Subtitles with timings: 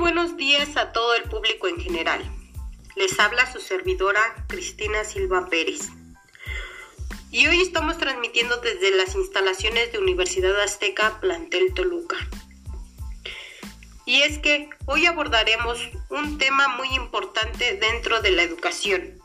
[0.00, 2.22] buenos días a todo el público en general.
[2.96, 5.90] Les habla su servidora Cristina Silva Pérez.
[7.30, 12.16] Y hoy estamos transmitiendo desde las instalaciones de Universidad Azteca Plantel Toluca.
[14.06, 19.20] Y es que hoy abordaremos un tema muy importante dentro de la educación,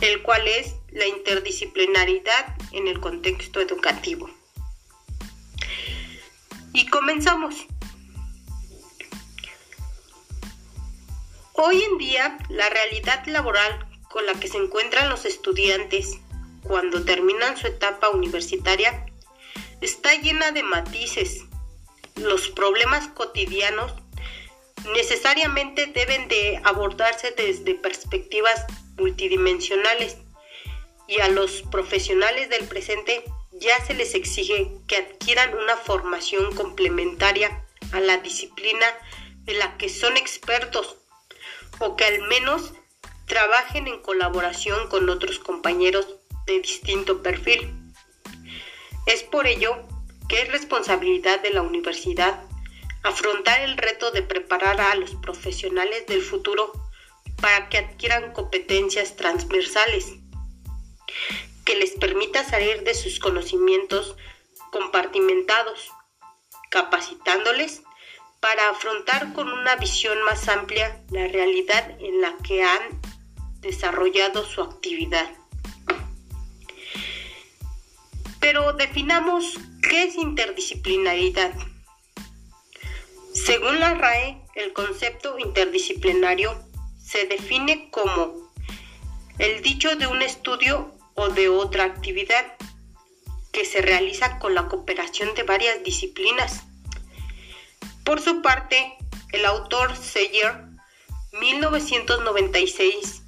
[0.00, 4.30] el cual es la interdisciplinaridad en el contexto educativo.
[6.72, 7.66] Y comenzamos.
[11.56, 16.18] Hoy en día, la realidad laboral con la que se encuentran los estudiantes
[16.64, 19.06] cuando terminan su etapa universitaria
[19.80, 21.44] está llena de matices.
[22.16, 23.94] Los problemas cotidianos
[24.94, 30.16] necesariamente deben de abordarse desde perspectivas multidimensionales
[31.06, 37.64] y a los profesionales del presente ya se les exige que adquieran una formación complementaria
[37.92, 38.86] a la disciplina
[39.44, 40.96] de la que son expertos
[41.78, 42.72] o que al menos
[43.26, 46.06] trabajen en colaboración con otros compañeros
[46.46, 47.72] de distinto perfil.
[49.06, 49.76] Es por ello
[50.28, 52.42] que es responsabilidad de la universidad
[53.02, 56.72] afrontar el reto de preparar a los profesionales del futuro
[57.40, 60.14] para que adquieran competencias transversales
[61.64, 64.16] que les permita salir de sus conocimientos
[64.70, 65.90] compartimentados,
[66.70, 67.82] capacitándoles
[68.44, 73.00] para afrontar con una visión más amplia la realidad en la que han
[73.60, 75.30] desarrollado su actividad.
[78.40, 81.54] Pero definamos qué es interdisciplinaridad.
[83.32, 86.54] Según la RAE, el concepto interdisciplinario
[87.02, 88.52] se define como
[89.38, 92.44] el dicho de un estudio o de otra actividad
[93.52, 96.64] que se realiza con la cooperación de varias disciplinas
[98.04, 98.96] por su parte,
[99.32, 100.64] el autor Seyer,
[101.32, 103.22] 1996,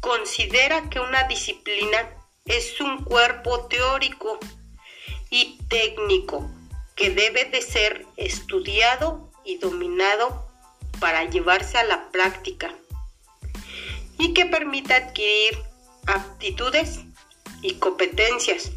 [0.00, 4.38] considera que una disciplina es un cuerpo teórico
[5.30, 6.50] y técnico
[6.94, 10.46] que debe de ser estudiado y dominado
[11.00, 12.74] para llevarse a la práctica
[14.18, 15.58] y que permita adquirir
[16.06, 17.00] aptitudes
[17.62, 18.70] y competencias,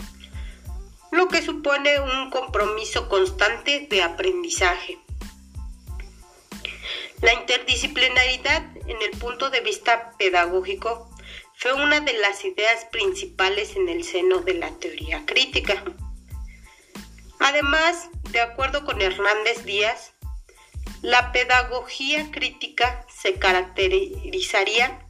[1.11, 5.02] lo que supone un compromiso constante de aprendizaje.
[7.23, 11.09] La interdisciplinaridad en el punto de vista pedagógico
[11.55, 15.81] fue una de las ideas principales en el seno de la teoría crítica.
[17.39, 20.11] Además, de acuerdo con Hernández Díaz,
[21.01, 25.07] la pedagogía crítica se caracterizaría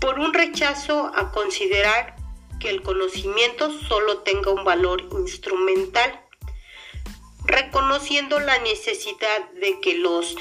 [0.00, 2.14] por un rechazo a considerar
[2.60, 6.27] que el conocimiento solo tenga un valor instrumental
[7.48, 10.36] reconociendo la necesidad de que los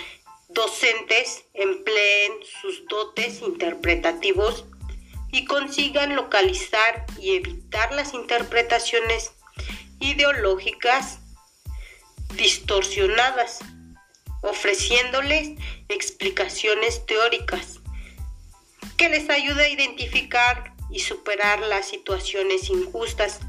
[0.50, 4.66] docentes empleen sus dotes interpretativos
[5.32, 9.32] y consigan localizar y evitar las interpretaciones
[10.00, 11.20] ideológicas
[12.36, 13.60] distorsionadas,
[14.42, 15.58] ofreciéndoles
[15.90, 17.80] explicaciones teóricas
[18.98, 23.40] que les ayude a identificar y superar las situaciones injustas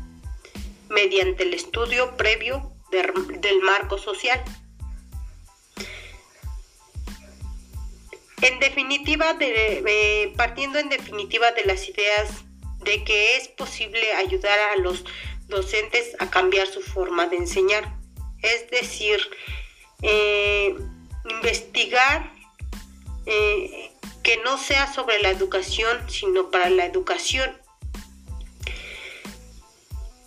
[0.89, 4.43] mediante el estudio previo del marco social.
[8.41, 9.37] En definitiva,
[10.37, 12.45] partiendo en definitiva de las ideas
[12.81, 15.05] de que es posible ayudar a los
[15.49, 17.93] docentes a cambiar su forma de enseñar,
[18.43, 19.19] es decir,
[20.03, 20.77] eh,
[21.29, 22.33] investigar
[23.27, 23.91] eh,
[24.23, 27.51] que no sea sobre la educación, sino para la educación.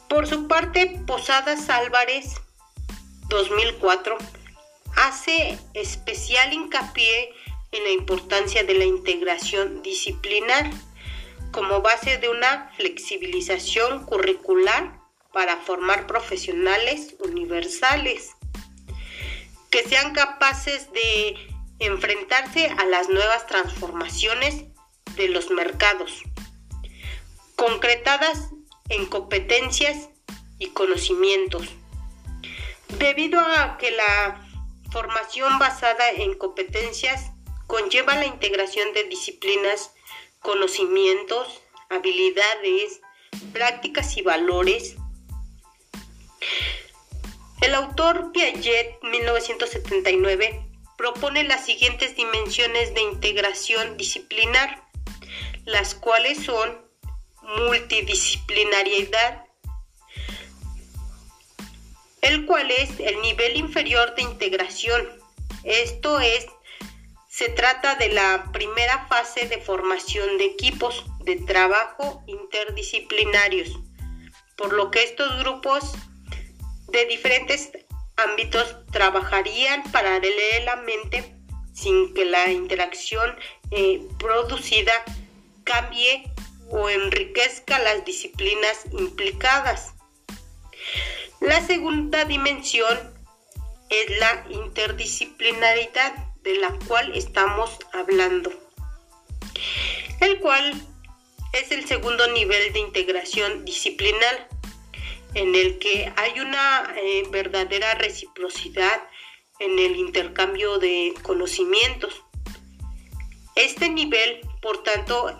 [0.09, 2.41] Por su parte, Posadas Álvarez
[3.31, 4.17] 2004
[4.97, 7.33] hace especial hincapié
[7.71, 10.69] en la importancia de la integración disciplinar
[11.51, 14.99] como base de una flexibilización curricular
[15.31, 18.31] para formar profesionales universales
[19.69, 21.37] que sean capaces de
[21.79, 24.65] enfrentarse a las nuevas transformaciones
[25.15, 26.21] de los mercados,
[27.55, 28.49] concretadas
[28.89, 30.09] en competencias
[30.59, 31.63] y conocimientos
[32.97, 34.47] Debido a que la
[34.91, 37.31] formación basada en competencias
[37.67, 39.91] conlleva la integración de disciplinas,
[40.41, 43.01] conocimientos, habilidades,
[43.53, 44.95] prácticas y valores,
[47.61, 50.65] el autor Piaget 1979
[50.97, 54.83] propone las siguientes dimensiones de integración disciplinar,
[55.65, 56.81] las cuales son
[57.43, 59.45] multidisciplinariedad,
[62.21, 65.07] el cual es el nivel inferior de integración
[65.63, 66.45] Esto es,
[67.27, 73.79] se trata de la primera fase de formación de equipos de trabajo interdisciplinarios,
[74.55, 75.93] por lo que estos grupos
[76.89, 77.71] de diferentes
[78.17, 81.35] ámbitos trabajarían paralelamente
[81.73, 83.35] sin que la interacción
[83.71, 84.91] eh, producida
[85.63, 86.31] cambie
[86.69, 89.93] o enriquezca las disciplinas implicadas.
[91.41, 92.99] La segunda dimensión
[93.89, 98.53] es la interdisciplinaridad de la cual estamos hablando,
[100.19, 100.79] el cual
[101.53, 104.49] es el segundo nivel de integración disciplinar
[105.33, 109.01] en el que hay una eh, verdadera reciprocidad
[109.57, 112.21] en el intercambio de conocimientos.
[113.55, 115.35] Este nivel, por tanto,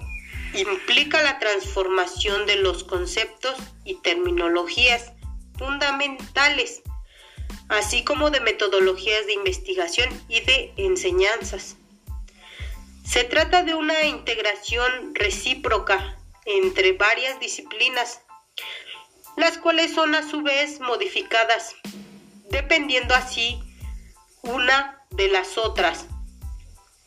[0.56, 3.56] implica la transformación de los conceptos
[3.86, 5.13] y terminologías
[5.62, 6.81] fundamentales,
[7.69, 11.78] así como de metodologías de investigación y de enseñanzas.
[13.06, 18.22] Se trata de una integración recíproca entre varias disciplinas,
[19.38, 21.75] las cuales son a su vez modificadas,
[22.50, 23.60] dependiendo así
[24.42, 26.08] una de las otras,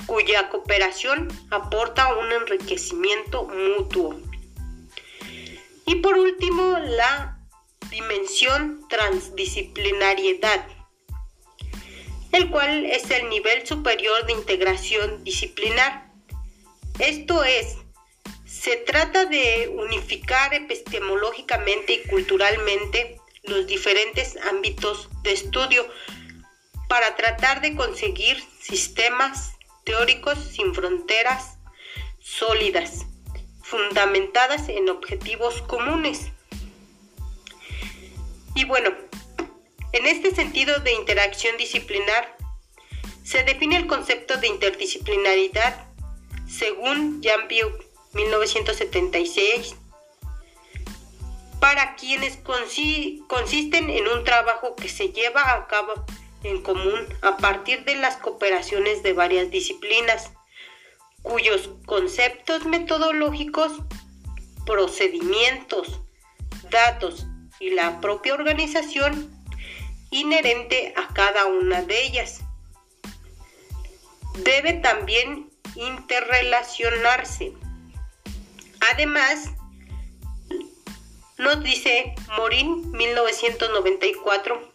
[0.07, 4.17] cuya cooperación aporta un enriquecimiento mutuo.
[5.87, 7.34] Y por último, la
[7.95, 10.67] dimensión transdisciplinariedad,
[12.33, 16.11] el cual es el nivel superior de integración disciplinar.
[16.99, 17.77] Esto es,
[18.45, 25.87] se trata de unificar epistemológicamente y culturalmente los diferentes ámbitos de estudio
[26.89, 29.53] para tratar de conseguir sistemas
[29.85, 31.59] teóricos sin fronteras
[32.19, 33.07] sólidas,
[33.63, 36.34] fundamentadas en objetivos comunes.
[38.55, 38.91] Y bueno,
[39.93, 42.37] en este sentido de interacción disciplinar,
[43.25, 45.87] se define el concepto de interdisciplinaridad
[46.47, 47.73] según Piaget
[48.13, 49.77] 1976
[51.59, 52.37] para quienes
[53.27, 56.05] consisten en un trabajo que se lleva a cabo
[56.43, 60.33] en común a partir de las cooperaciones de varias disciplinas,
[61.23, 63.73] cuyos conceptos metodológicos,
[64.67, 66.03] procedimientos,
[66.71, 67.27] datos
[67.65, 69.33] y la propia organización
[70.11, 72.41] inherente a cada una de ellas.
[74.41, 77.55] Debe también interrelacionarse.
[78.93, 79.49] Además,
[81.39, 84.73] nos dice Morin 1994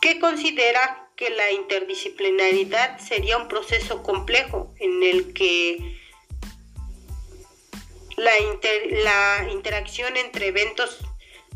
[0.00, 5.96] que considera que la interdisciplinaridad sería un proceso complejo en el que
[8.16, 8.32] la,
[9.02, 10.98] la interacción entre eventos,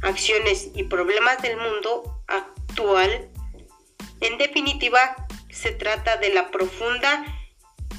[0.02, 3.30] acciones y problemas del mundo actual,
[4.20, 7.24] en definitiva, se trata de la profunda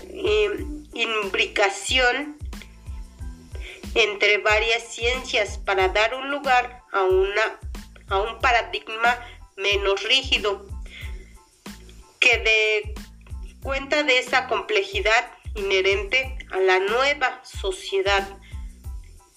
[0.03, 2.37] eh, imbricación
[3.95, 7.59] entre varias ciencias para dar un lugar a, una,
[8.07, 9.17] a un paradigma
[9.57, 10.65] menos rígido,
[12.19, 12.93] que de
[13.63, 18.37] cuenta de esa complejidad inherente a la nueva sociedad,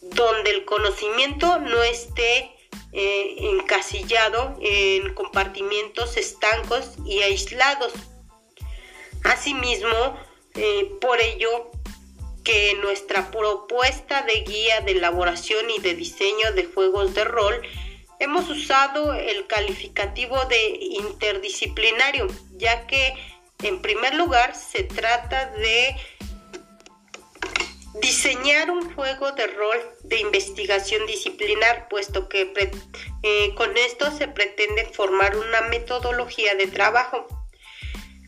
[0.00, 2.54] donde el conocimiento no esté
[2.94, 7.93] eh, encasillado en compartimientos estancos y aislados.
[9.24, 10.17] Asimismo,
[10.55, 11.72] eh, por ello
[12.44, 17.63] que nuestra propuesta de guía de elaboración y de diseño de juegos de rol
[18.20, 23.15] hemos usado el calificativo de interdisciplinario, ya que
[23.63, 25.96] en primer lugar se trata de
[28.01, 32.53] diseñar un juego de rol de investigación disciplinar, puesto que
[33.22, 37.27] eh, con esto se pretende formar una metodología de trabajo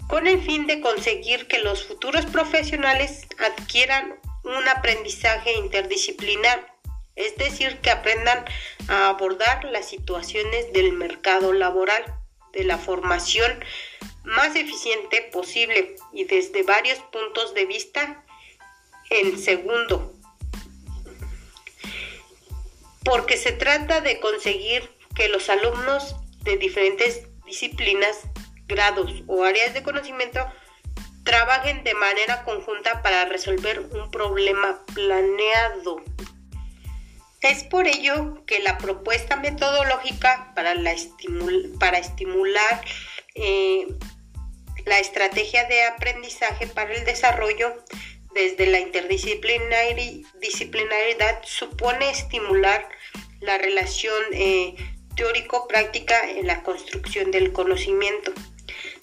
[0.08, 6.76] con el fin de conseguir que los futuros profesionales adquieran un aprendizaje interdisciplinar
[7.16, 8.44] es decir, que aprendan
[8.88, 12.04] a abordar las situaciones del mercado laboral
[12.52, 13.64] de la formación
[14.22, 18.22] más eficiente posible y desde varios puntos de vista.
[19.10, 20.14] En segundo,
[23.04, 28.18] porque se trata de conseguir que los alumnos de diferentes disciplinas,
[28.66, 30.44] grados o áreas de conocimiento
[31.24, 36.02] trabajen de manera conjunta para resolver un problema planeado.
[37.40, 40.72] Es por ello que la propuesta metodológica para,
[41.98, 42.84] estimular
[43.34, 43.86] eh,
[44.84, 47.76] la estrategia de aprendizaje para el desarrollo
[48.36, 52.86] desde la interdisciplinaridad supone estimular
[53.40, 54.74] la relación eh,
[55.16, 58.34] teórico-práctica en la construcción del conocimiento,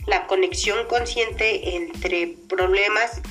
[0.05, 3.23] la conexión consciente entre problemas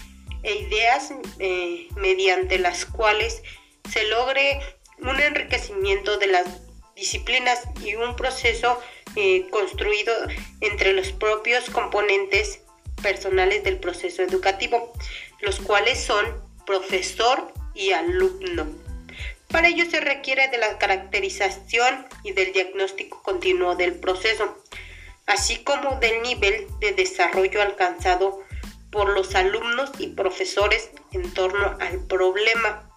[0.42, 3.44] e ideas eh, mediante las cuales
[3.88, 4.58] se logre
[4.98, 6.62] un enriquecimiento de las
[6.96, 8.80] disciplinas y un proceso
[9.14, 10.12] eh, construido
[10.60, 12.61] entre los propios componentes
[13.02, 14.92] personales del proceso educativo,
[15.40, 18.66] los cuales son profesor y alumno.
[19.48, 24.56] Para ello se requiere de la caracterización y del diagnóstico continuo del proceso,
[25.26, 28.42] así como del nivel de desarrollo alcanzado
[28.90, 32.88] por los alumnos y profesores en torno al problema.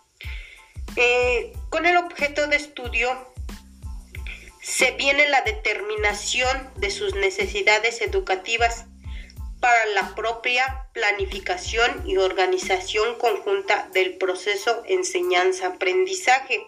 [0.96, 3.10] Eh, con el objeto de estudio
[4.62, 8.86] se viene la determinación de sus necesidades educativas
[9.65, 16.67] para la propia planificación y organización conjunta del proceso enseñanza-aprendizaje.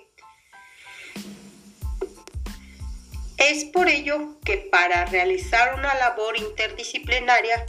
[3.38, 7.64] Es por ello que para realizar una labor interdisciplinaria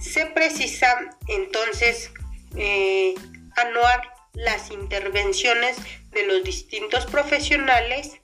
[0.00, 2.12] se precisa entonces
[2.56, 3.16] eh,
[3.56, 5.78] anuar las intervenciones
[6.12, 8.20] de los distintos profesionales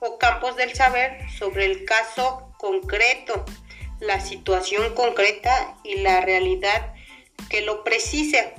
[0.00, 3.46] o campos del saber sobre el caso concreto,
[4.02, 6.92] la situación concreta y la realidad
[7.48, 8.54] que lo precise,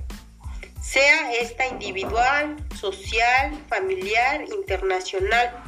[0.82, 5.64] sea esta individual, social, familiar, internacional.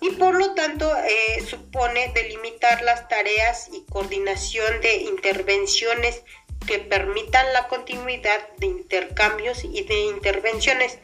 [0.00, 6.22] Y por lo tanto eh, supone delimitar las tareas y coordinación de intervenciones
[6.66, 10.98] que permitan la continuidad de intercambios y de intervenciones,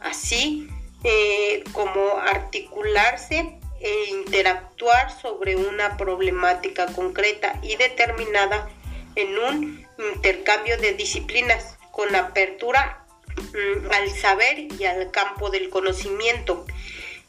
[0.00, 0.68] así
[1.02, 8.70] eh, como articularse e interactuar sobre una problemática concreta y determinada
[9.16, 13.04] en un intercambio de disciplinas con apertura
[13.36, 16.64] mm, al saber y al campo del conocimiento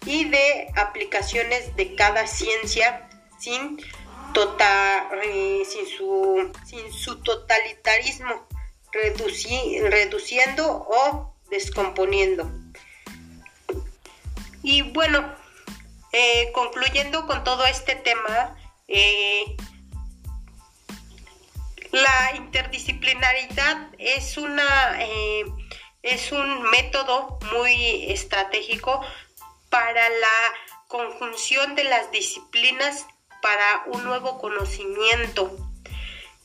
[0.05, 3.81] y de aplicaciones de cada ciencia sin,
[4.33, 8.47] tota, eh, sin, su, sin su totalitarismo,
[8.91, 12.49] reduciendo o descomponiendo.
[14.61, 15.35] Y bueno,
[16.13, 18.55] eh, concluyendo con todo este tema,
[18.87, 19.57] eh,
[21.91, 24.97] la interdisciplinaridad es una
[26.01, 29.01] es un método muy estratégico
[29.69, 30.53] para la
[30.87, 33.07] conjunción de las disciplinas
[33.41, 35.51] para un nuevo conocimiento.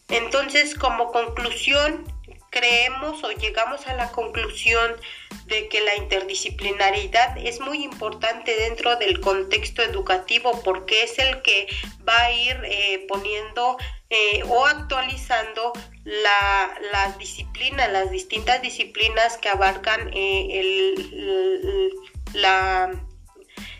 [0.08, 2.04] Entonces, como conclusión,
[2.50, 4.96] creemos o llegamos a la conclusión
[5.46, 11.68] de que la interdisciplinaridad es muy importante dentro del contexto educativo porque es el que
[12.06, 13.78] va a ir eh, poniendo
[14.10, 15.72] eh, o actualizando
[16.04, 21.92] las disciplinas, las distintas disciplinas que abarcan eh, el,
[22.34, 22.90] la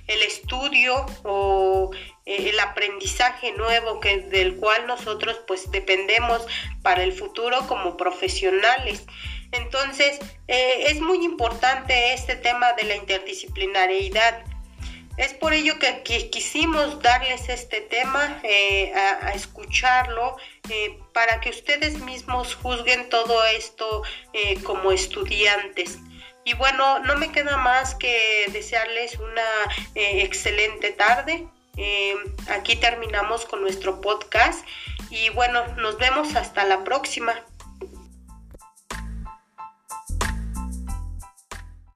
[0.09, 1.91] el estudio o
[2.29, 6.47] eh, el aprendizaje nuevo que del cual nosotros pues dependemos
[6.83, 9.07] para el futuro como profesionales.
[9.51, 14.45] Entonces, eh, es muy importante este tema de la interdisciplinariedad.
[15.17, 20.37] Es por ello que, quisimos darles este tema, eh, a, escucharlo,
[21.15, 24.03] para que ustedes mismos juzguen todo esto
[24.65, 25.99] como estudiantes.
[26.45, 29.49] Y bueno, no me queda más que desearles una
[29.95, 31.49] excelente tarde.
[31.79, 32.15] Eh,
[32.49, 34.67] aquí terminamos con nuestro podcast
[35.11, 37.35] y bueno, nos vemos hasta la próxima.